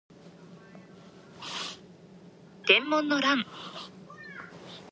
[2.65, 3.45] 天文の乱